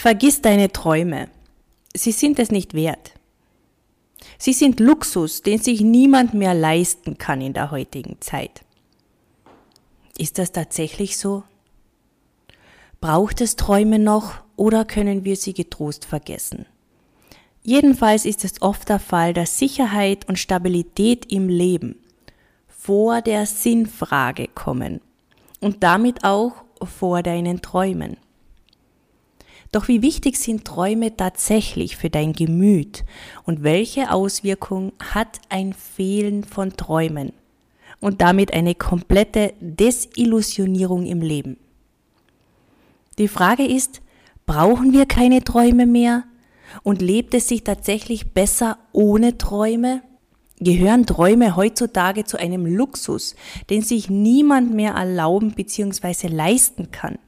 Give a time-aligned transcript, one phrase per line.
[0.00, 1.28] Vergiss deine Träume.
[1.94, 3.12] Sie sind es nicht wert.
[4.38, 8.62] Sie sind Luxus, den sich niemand mehr leisten kann in der heutigen Zeit.
[10.16, 11.42] Ist das tatsächlich so?
[13.02, 16.64] Braucht es Träume noch oder können wir sie getrost vergessen?
[17.62, 21.96] Jedenfalls ist es oft der Fall, dass Sicherheit und Stabilität im Leben
[22.68, 25.02] vor der Sinnfrage kommen
[25.60, 28.16] und damit auch vor deinen Träumen.
[29.72, 33.04] Doch wie wichtig sind Träume tatsächlich für dein Gemüt
[33.44, 37.32] und welche Auswirkung hat ein Fehlen von Träumen
[38.00, 41.56] und damit eine komplette Desillusionierung im Leben?
[43.18, 44.00] Die Frage ist,
[44.44, 46.24] brauchen wir keine Träume mehr
[46.82, 50.02] und lebt es sich tatsächlich besser ohne Träume?
[50.58, 53.36] Gehören Träume heutzutage zu einem Luxus,
[53.70, 56.26] den sich niemand mehr erlauben bzw.
[56.26, 57.18] leisten kann?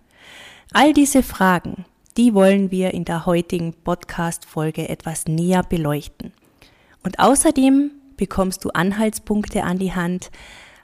[0.72, 1.84] All diese Fragen
[2.16, 6.32] die wollen wir in der heutigen Podcast-Folge etwas näher beleuchten.
[7.02, 10.30] Und außerdem bekommst du Anhaltspunkte an die Hand,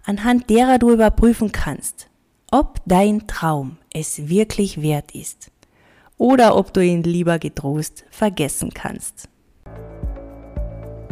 [0.05, 2.09] anhand derer du überprüfen kannst,
[2.51, 5.51] ob dein Traum es wirklich wert ist
[6.17, 9.29] oder ob du ihn lieber getrost vergessen kannst.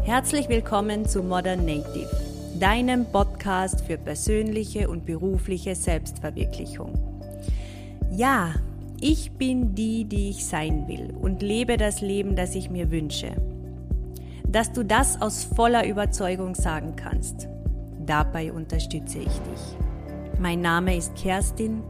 [0.02, 2.10] Herzlich willkommen zu Modern Native,
[2.58, 6.94] deinem Podcast für persönliche und berufliche Selbstverwirklichung.
[8.12, 8.54] Ja,
[9.00, 13.33] ich bin die, die ich sein will und lebe das Leben, das ich mir wünsche.
[14.48, 17.48] Dass du das aus voller Überzeugung sagen kannst.
[18.06, 19.77] Dabei unterstütze ich dich.
[20.38, 21.83] Mein Name ist Kerstin.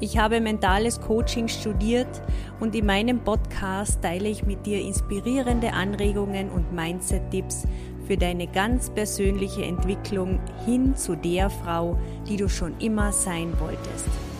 [0.00, 2.22] Ich habe mentales Coaching studiert
[2.60, 7.66] und in meinem Podcast teile ich mit dir inspirierende Anregungen und Mindset-Tipps
[8.06, 11.96] für deine ganz persönliche Entwicklung hin zu der Frau,
[12.28, 14.31] die du schon immer sein wolltest.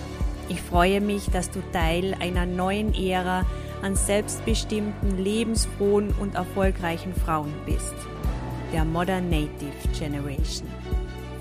[0.52, 3.46] Ich freue mich, dass du Teil einer neuen Ära
[3.80, 7.94] an selbstbestimmten, lebensfrohen und erfolgreichen Frauen bist.
[8.70, 10.68] Der Modern Native Generation.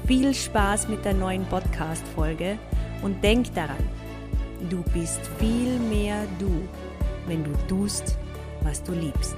[0.08, 2.58] Viel Spaß mit der neuen Podcast-Folge
[3.02, 3.83] und denk daran,
[4.70, 6.70] du bist viel mehr du,
[7.28, 8.17] wenn du tust,
[8.61, 9.36] was du liebst.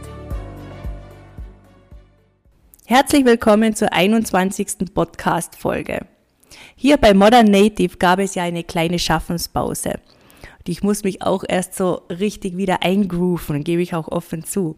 [2.85, 4.93] Herzlich willkommen zur 21.
[4.93, 6.05] Podcast-Folge.
[6.75, 9.99] Hier bei Modern Native gab es ja eine kleine Schaffenspause.
[10.63, 14.77] Und ich muss mich auch erst so richtig wieder eingrooven, gebe ich auch offen zu.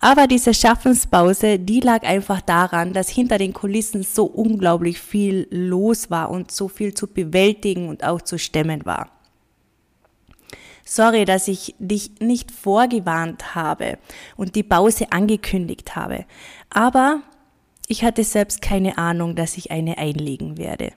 [0.00, 6.10] Aber diese Schaffenspause, die lag einfach daran, dass hinter den Kulissen so unglaublich viel los
[6.10, 9.10] war und so viel zu bewältigen und auch zu stemmen war.
[10.90, 13.98] Sorry, dass ich dich nicht vorgewarnt habe
[14.38, 16.24] und die Pause angekündigt habe.
[16.70, 17.20] Aber
[17.86, 20.92] ich hatte selbst keine Ahnung, dass ich eine einlegen werde.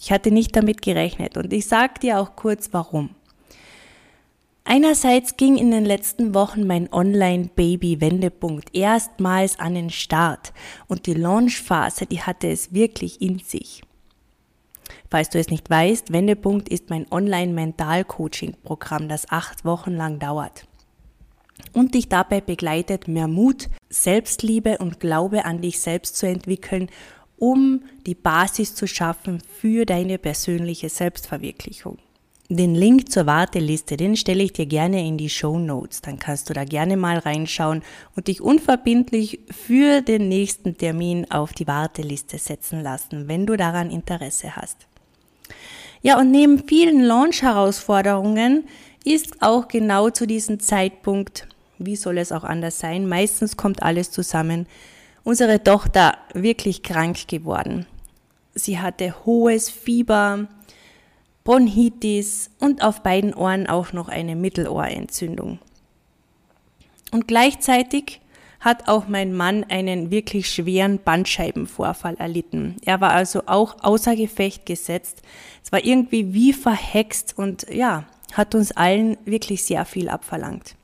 [0.00, 3.10] Ich hatte nicht damit gerechnet und ich sage dir auch kurz warum.
[4.64, 10.52] Einerseits ging in den letzten Wochen mein Online-Baby-Wendepunkt erstmals an den Start
[10.88, 13.82] und die Launchphase, die hatte es wirklich in sich.
[15.08, 20.66] Falls du es nicht weißt, Wendepunkt ist mein Online-Mental-Coaching-Programm, das acht Wochen lang dauert
[21.72, 26.90] und dich dabei begleitet, mehr Mut, Selbstliebe und Glaube an dich selbst zu entwickeln
[27.38, 31.98] um die Basis zu schaffen für deine persönliche Selbstverwirklichung.
[32.48, 36.00] Den Link zur Warteliste, den stelle ich dir gerne in die Show Notes.
[36.00, 37.82] Dann kannst du da gerne mal reinschauen
[38.14, 43.90] und dich unverbindlich für den nächsten Termin auf die Warteliste setzen lassen, wenn du daran
[43.90, 44.86] Interesse hast.
[46.02, 48.68] Ja, und neben vielen Launch-Herausforderungen
[49.04, 51.48] ist auch genau zu diesem Zeitpunkt,
[51.78, 54.66] wie soll es auch anders sein, meistens kommt alles zusammen,
[55.26, 57.84] unsere Tochter wirklich krank geworden.
[58.54, 60.46] Sie hatte hohes Fieber,
[61.42, 65.58] Bronchitis und auf beiden Ohren auch noch eine Mittelohrentzündung.
[67.10, 68.20] Und gleichzeitig
[68.60, 72.76] hat auch mein Mann einen wirklich schweren Bandscheibenvorfall erlitten.
[72.84, 75.22] Er war also auch außer Gefecht gesetzt.
[75.64, 80.76] Es war irgendwie wie verhext und ja, hat uns allen wirklich sehr viel abverlangt.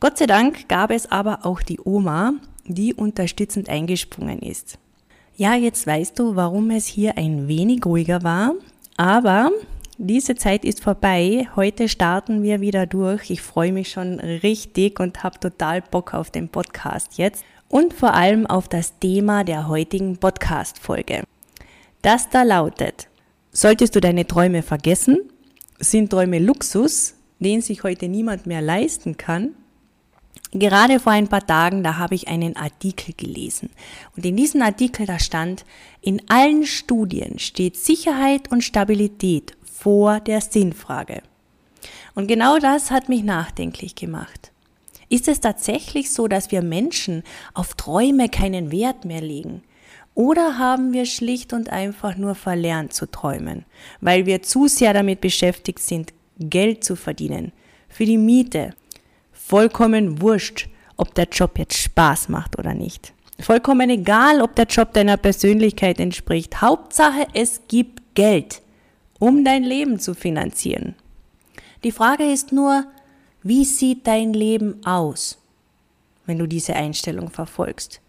[0.00, 2.32] Gott sei Dank gab es aber auch die Oma,
[2.68, 4.78] die unterstützend eingesprungen ist.
[5.36, 8.54] Ja, jetzt weißt du, warum es hier ein wenig ruhiger war,
[8.96, 9.50] aber
[9.98, 11.48] diese Zeit ist vorbei.
[11.56, 13.30] Heute starten wir wieder durch.
[13.30, 18.14] Ich freue mich schon richtig und habe total Bock auf den Podcast jetzt und vor
[18.14, 21.24] allem auf das Thema der heutigen Podcast-Folge.
[22.02, 23.08] Das da lautet,
[23.52, 25.18] solltest du deine Träume vergessen?
[25.78, 29.54] Sind Träume Luxus, den sich heute niemand mehr leisten kann?
[30.52, 33.70] Gerade vor ein paar Tagen, da habe ich einen Artikel gelesen.
[34.16, 35.64] Und in diesem Artikel, da stand,
[36.00, 41.22] in allen Studien steht Sicherheit und Stabilität vor der Sinnfrage.
[42.14, 44.52] Und genau das hat mich nachdenklich gemacht.
[45.08, 47.22] Ist es tatsächlich so, dass wir Menschen
[47.54, 49.62] auf Träume keinen Wert mehr legen?
[50.14, 53.66] Oder haben wir schlicht und einfach nur verlernt zu träumen,
[54.00, 57.52] weil wir zu sehr damit beschäftigt sind, Geld zu verdienen,
[57.88, 58.74] für die Miete.
[59.48, 63.12] Vollkommen wurscht, ob der Job jetzt Spaß macht oder nicht.
[63.38, 66.60] Vollkommen egal, ob der Job deiner Persönlichkeit entspricht.
[66.60, 68.60] Hauptsache, es gibt Geld,
[69.20, 70.96] um dein Leben zu finanzieren.
[71.84, 72.86] Die Frage ist nur,
[73.44, 75.38] wie sieht dein Leben aus,
[76.24, 78.00] wenn du diese Einstellung verfolgst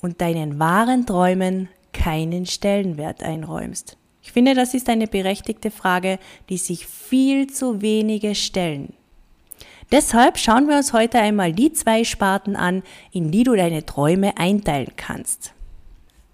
[0.00, 3.98] und deinen wahren Träumen keinen Stellenwert einräumst?
[4.22, 6.18] Ich finde, das ist eine berechtigte Frage,
[6.48, 8.94] die sich viel zu wenige stellen.
[9.92, 12.82] Deshalb schauen wir uns heute einmal die zwei Sparten an,
[13.12, 15.52] in die du deine Träume einteilen kannst.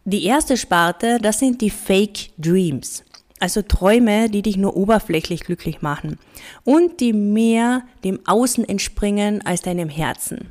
[0.05, 3.03] Die erste Sparte, das sind die Fake Dreams.
[3.41, 6.19] Also Träume, die dich nur oberflächlich glücklich machen
[6.65, 10.49] und die mehr dem Außen entspringen als deinem Herzen.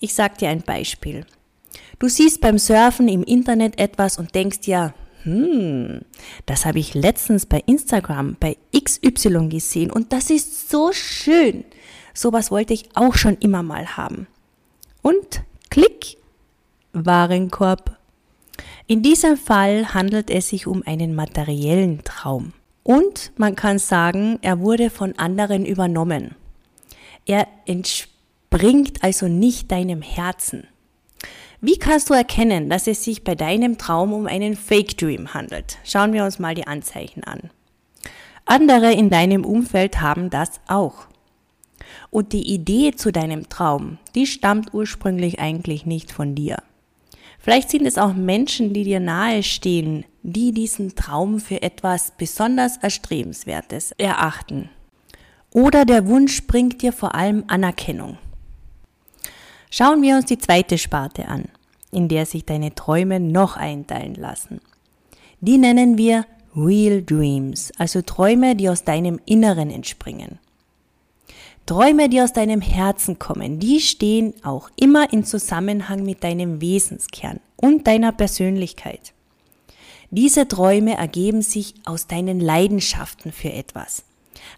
[0.00, 1.24] Ich sag dir ein Beispiel.
[1.98, 4.92] Du siehst beim Surfen im Internet etwas und denkst ja,
[5.24, 6.02] hm,
[6.46, 11.64] das habe ich letztens bei Instagram bei XY gesehen und das ist so schön.
[12.18, 14.26] Sowas wollte ich auch schon immer mal haben.
[15.02, 16.16] Und klick,
[16.92, 17.96] Warenkorb.
[18.88, 22.54] In diesem Fall handelt es sich um einen materiellen Traum.
[22.82, 26.34] Und man kann sagen, er wurde von anderen übernommen.
[27.24, 30.66] Er entspringt also nicht deinem Herzen.
[31.60, 35.78] Wie kannst du erkennen, dass es sich bei deinem Traum um einen Fake Dream handelt?
[35.84, 37.50] Schauen wir uns mal die Anzeichen an.
[38.44, 41.07] Andere in deinem Umfeld haben das auch.
[42.10, 46.62] Und die Idee zu deinem Traum, die stammt ursprünglich eigentlich nicht von dir.
[47.38, 52.76] Vielleicht sind es auch Menschen, die dir nahe stehen, die diesen Traum für etwas besonders
[52.78, 54.70] Erstrebenswertes erachten.
[55.52, 58.18] Oder der Wunsch bringt dir vor allem Anerkennung.
[59.70, 61.44] Schauen wir uns die zweite Sparte an,
[61.90, 64.60] in der sich deine Träume noch einteilen lassen.
[65.40, 66.26] Die nennen wir
[66.56, 70.38] Real Dreams, also Träume, die aus deinem Inneren entspringen.
[71.68, 77.40] Träume, die aus deinem Herzen kommen, die stehen auch immer in Zusammenhang mit deinem Wesenskern
[77.56, 79.12] und deiner Persönlichkeit.
[80.10, 84.04] Diese Träume ergeben sich aus deinen Leidenschaften für etwas,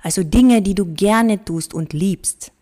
[0.05, 2.53] also Dinge, die du gerne tust und liebst.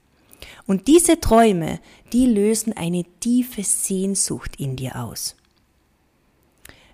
[0.66, 1.78] Und diese Träume,
[2.14, 5.36] die lösen eine tiefe Sehnsucht in dir aus.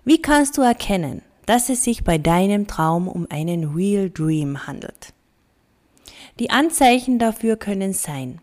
[0.03, 5.14] Wie kannst du erkennen, dass es sich bei deinem Traum um einen Real Dream handelt?
[6.39, 8.39] Die Anzeichen dafür können sein,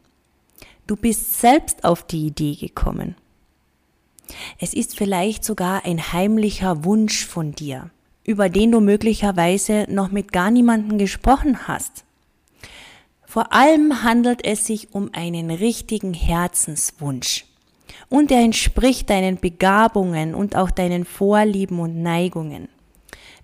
[0.86, 3.16] du bist selbst auf die Idee gekommen.
[4.58, 7.90] Es ist vielleicht sogar ein heimlicher Wunsch von dir,
[8.24, 12.04] über den du möglicherweise noch mit gar niemandem gesprochen hast.
[13.26, 17.44] Vor allem handelt es sich um einen richtigen Herzenswunsch.
[18.08, 22.68] Und er entspricht deinen Begabungen und auch deinen Vorlieben und Neigungen.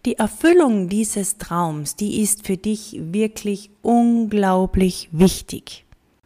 [0.04, 5.84] Die Erfüllung dieses Traums, die ist für dich wirklich unglaublich wichtig.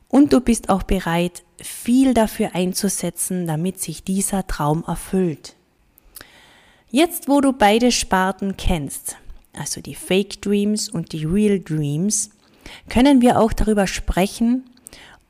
[0.08, 5.56] Und du bist auch bereit, viel dafür einzusetzen, damit sich dieser Traum erfüllt.
[6.90, 9.16] Jetzt, wo du beide Sparten kennst,
[9.54, 12.28] also die Fake Dreams und die Real Dreams,
[12.90, 14.68] können wir auch darüber sprechen,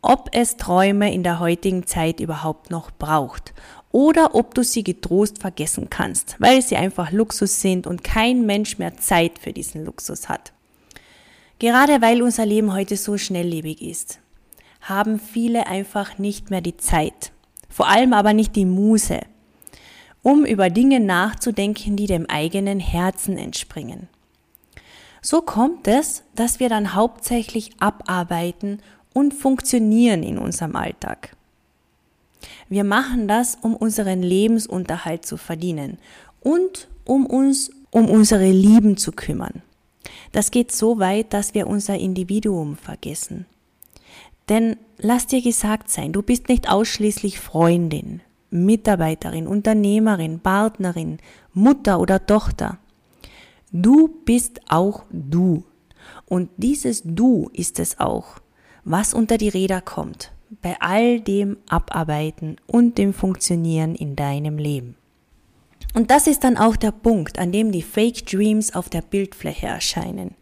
[0.00, 3.54] ob es Träume in der heutigen Zeit überhaupt noch braucht
[3.92, 8.78] oder ob du sie getrost vergessen kannst, weil sie einfach Luxus sind und kein Mensch
[8.78, 10.52] mehr Zeit für diesen Luxus hat.
[11.58, 14.18] Gerade weil unser Leben heute so schnelllebig ist,
[14.80, 17.30] haben viele einfach nicht mehr die Zeit,
[17.68, 19.20] vor allem aber nicht die Muse,
[20.22, 24.08] um über Dinge nachzudenken, die dem eigenen Herzen entspringen.
[25.20, 28.80] So kommt es, dass wir dann hauptsächlich abarbeiten
[29.12, 31.36] und funktionieren in unserem Alltag.
[32.68, 35.98] Wir machen das, um unseren Lebensunterhalt zu verdienen
[36.40, 39.62] und um uns um unsere Lieben zu kümmern.
[40.32, 43.46] Das geht so weit, dass wir unser Individuum vergessen.
[44.48, 51.18] Denn lass dir gesagt sein, du bist nicht ausschließlich Freundin, Mitarbeiterin, Unternehmerin, Partnerin,
[51.52, 52.78] Mutter oder Tochter.
[53.70, 55.64] Du bist auch du.
[56.26, 58.38] Und dieses Du ist es auch,
[58.84, 64.96] was unter die Räder kommt, bei all dem Abarbeiten und dem Funktionieren in deinem Leben.
[65.94, 69.66] Und das ist dann auch der Punkt, an dem die Fake Dreams auf der Bildfläche
[69.66, 70.34] erscheinen.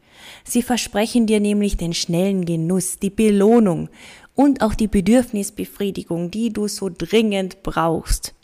[0.45, 3.89] Sie versprechen dir nämlich den schnellen Genuss, die Belohnung
[4.35, 8.35] und auch die Bedürfnisbefriedigung, die du so dringend brauchst.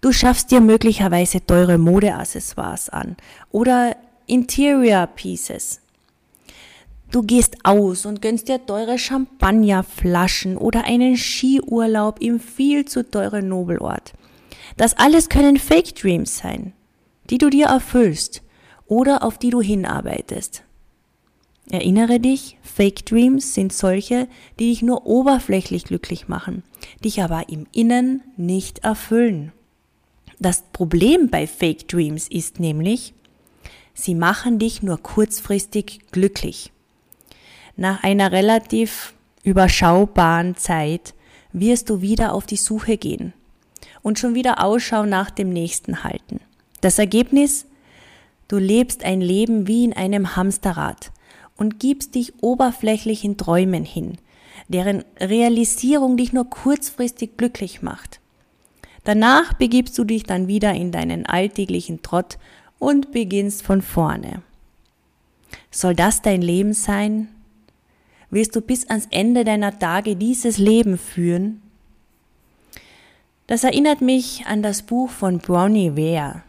[0.00, 3.16] Du schaffst dir möglicherweise teure Modeaccessoires an
[3.50, 3.96] oder
[4.26, 5.80] Interior Pieces.
[7.14, 13.46] Du gehst aus und gönnst dir teure Champagnerflaschen oder einen Skiurlaub im viel zu teuren
[13.46, 14.14] Nobelort.
[14.76, 16.72] Das alles können Fake Dreams sein,
[17.30, 18.42] die du dir erfüllst
[18.88, 20.64] oder auf die du hinarbeitest.
[21.70, 24.26] Erinnere dich, Fake Dreams sind solche,
[24.58, 26.64] die dich nur oberflächlich glücklich machen,
[27.04, 29.52] dich aber im Innen nicht erfüllen.
[30.40, 33.14] Das Problem bei Fake Dreams ist nämlich,
[33.94, 36.72] sie machen dich nur kurzfristig glücklich.
[37.76, 41.14] Nach einer relativ überschaubaren Zeit
[41.52, 43.32] wirst du wieder auf die Suche gehen
[44.02, 46.40] und schon wieder Ausschau nach dem nächsten halten.
[46.80, 47.66] Das Ergebnis?
[48.46, 51.10] Du lebst ein Leben wie in einem Hamsterrad
[51.56, 54.18] und gibst dich oberflächlichen Träumen hin,
[54.68, 58.20] deren Realisierung dich nur kurzfristig glücklich macht.
[59.04, 62.38] Danach begibst du dich dann wieder in deinen alltäglichen Trott
[62.78, 64.42] und beginnst von vorne.
[65.70, 67.28] Soll das dein Leben sein?
[68.34, 71.62] Willst du bis ans Ende deiner Tage dieses Leben führen?
[73.46, 76.42] Das erinnert mich an das Buch von Bronnie Ware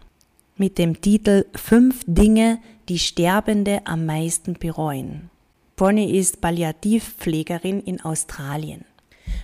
[0.57, 2.57] mit dem Titel Fünf Dinge,
[2.89, 5.29] die Sterbende am meisten bereuen.
[5.75, 8.83] Bronnie ist Palliativpflegerin in Australien.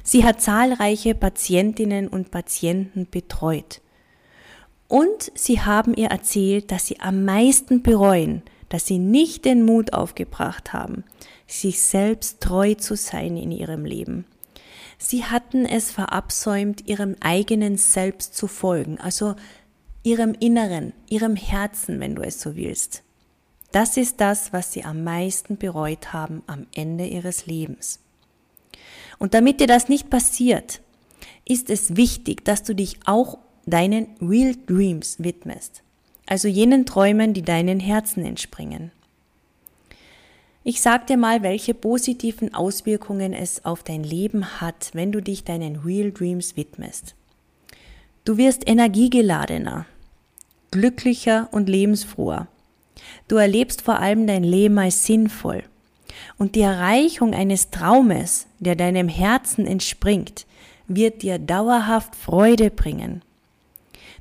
[0.02, 3.82] Sie hat zahlreiche Patientinnen und Patienten betreut.
[4.88, 9.94] Und sie haben ihr erzählt, dass sie am meisten bereuen, dass sie nicht den Mut
[9.94, 11.04] aufgebracht haben,
[11.52, 14.26] sich selbst treu zu sein in ihrem Leben.
[14.98, 19.36] Sie hatten es verabsäumt, ihrem eigenen Selbst zu folgen, also
[20.04, 23.04] ihrem Inneren, ihrem Herzen, wenn du es so willst.
[23.72, 28.00] Das ist das, was sie am meisten bereut haben am Ende ihres Lebens.
[29.18, 30.82] Und damit dir das nicht passiert,
[31.46, 35.84] ist es wichtig, dass du dich auch deinen Real Dreams widmest,
[36.26, 38.92] also jenen Träumen, die deinen Herzen entspringen.
[40.64, 45.44] Ich sag dir mal, welche positiven Auswirkungen es auf dein Leben hat, wenn du dich
[45.44, 47.16] deinen Real Dreams widmest.
[48.26, 49.88] Du wirst energiegeladener,
[50.70, 52.48] glücklicher und lebensfroher.
[53.28, 55.64] Du erlebst vor allem dein Leben als sinnvoll.
[56.38, 60.46] Und die Erreichung eines Traumes, der deinem Herzen entspringt,
[60.88, 63.24] wird dir dauerhaft Freude bringen.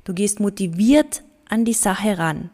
[0.05, 2.49] Du gehst motiviert an die Sache ran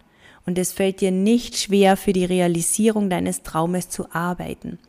[0.47, 4.79] und es fällt dir nicht schwer, für die Realisierung deines Traumes zu arbeiten.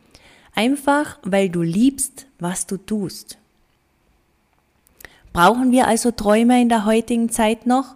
[0.55, 3.37] Einfach, weil du liebst, was du tust.
[5.33, 7.95] Brauchen wir also Träume in der heutigen Zeit noch?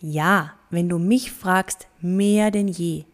[0.00, 3.04] Ja, wenn du mich fragst, mehr denn je.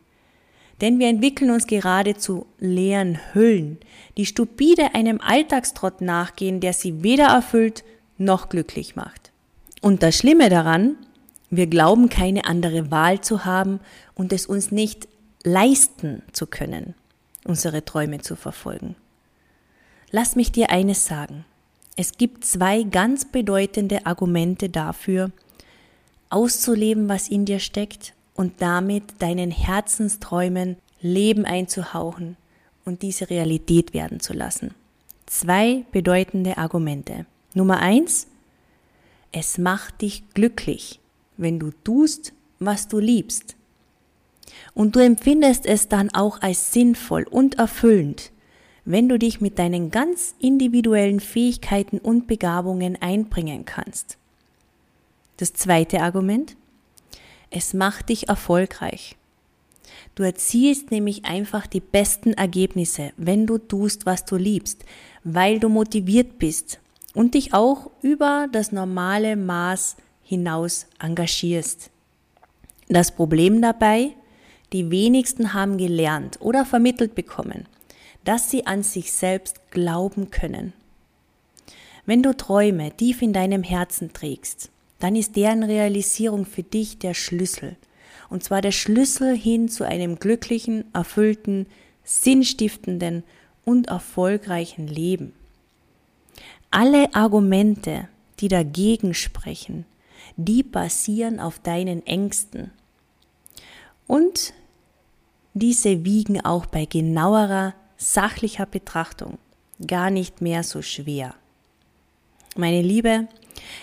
[0.81, 3.79] Denn wir entwickeln uns gerade zu leeren Hüllen,
[4.17, 7.83] die stupide einem Alltagstrott nachgehen, der sie weder erfüllt
[8.19, 9.33] noch glücklich macht.
[9.81, 10.97] Und das Schlimme daran,
[11.51, 13.81] wir glauben keine andere Wahl zu haben
[14.15, 15.09] und es uns nicht
[15.45, 16.95] leisten zu können,
[17.45, 18.97] unsere Träume zu verfolgen.
[20.11, 21.45] Lass mich dir eines sagen.
[21.97, 25.31] Es gibt zwei ganz bedeutende Argumente dafür,
[26.31, 32.37] auszuleben, was in dir steckt und damit deinen Herzensträumen Leben einzuhauchen
[32.85, 34.75] und diese Realität werden zu lassen.
[35.27, 37.27] Zwei bedeutende Argumente.
[37.55, 38.29] Nummer eins,
[39.33, 41.01] es macht dich glücklich,
[41.39, 43.57] wenn du tust, was du liebst.
[44.75, 48.33] Und du empfindest es dann auch als sinnvoll und erfüllend,
[48.85, 54.19] wenn du dich mit deinen ganz individuellen Fähigkeiten und Begabungen einbringen kannst.
[55.37, 56.57] Das zweite Argument,
[57.51, 59.17] es macht dich erfolgreich.
[60.15, 64.85] Du erzielst nämlich einfach die besten Ergebnisse, wenn du tust, was du liebst,
[65.23, 66.81] weil du motiviert bist
[67.15, 69.97] und dich auch über das normale Maß
[70.29, 71.91] hinaus engagierst.
[72.89, 74.11] Das Problem dabei,
[74.75, 77.67] die wenigsten haben gelernt oder vermittelt bekommen,
[78.25, 80.75] dass sie an sich selbst glauben können.
[82.05, 87.15] Wenn du Träume tief in deinem Herzen trägst, dann ist deren Realisierung für dich der
[87.15, 87.77] Schlüssel.
[88.29, 91.67] Und zwar der Schlüssel hin zu einem glücklichen, erfüllten,
[92.05, 93.25] sinnstiftenden
[93.65, 95.33] und erfolgreichen Leben.
[96.71, 98.09] Alle Argumente,
[98.41, 99.87] die dagegen sprechen,
[100.37, 102.71] die basieren auf deinen Ängsten.
[104.07, 104.53] Und
[105.55, 109.39] diese wiegen auch bei genauerer, sachlicher Betrachtung
[109.87, 111.35] gar nicht mehr so schwer.
[112.57, 113.29] Meine Liebe,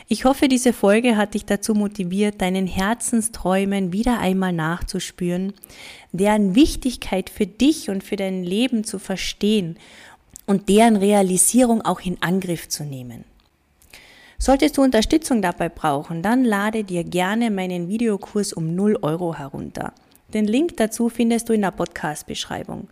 [0.08, 5.54] ich hoffe, diese Folge hat dich dazu motiviert, deinen Herzensträumen wieder einmal nachzuspüren,
[6.12, 9.78] deren Wichtigkeit für dich und für dein Leben zu verstehen
[10.46, 13.26] und deren Realisierung auch in Angriff zu nehmen.
[14.38, 19.94] Solltest du Unterstützung dabei brauchen, dann lade dir gerne meinen Videokurs um 0 Euro herunter.
[20.34, 22.90] Den Link dazu findest du in der Podcast-Beschreibung.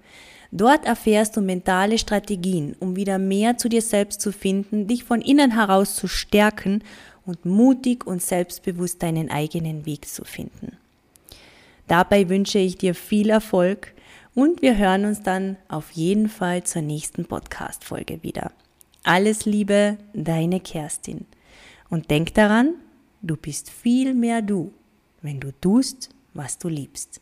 [0.51, 5.19] Dort erfährst du mentale Strategien, um wieder mehr zu dir selbst zu finden, dich von
[5.19, 6.83] innen heraus zu stärken
[7.25, 10.77] und mutig und selbstbewusst deinen eigenen Weg zu finden.
[11.87, 13.93] Dabei wünsche ich dir viel Erfolg
[14.35, 18.51] und wir hören uns dann auf jeden Fall zur nächsten Podcast-Folge wieder.
[19.05, 21.25] Alles Liebe, deine Kerstin.
[21.89, 22.75] Und denk daran,
[23.21, 24.73] du bist viel mehr du,
[25.21, 27.19] wenn du tust, was du liebst.